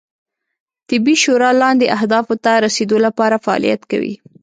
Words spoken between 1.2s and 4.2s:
شورا لاندې اهدافو ته رسیدو لپاره فعالیت کوي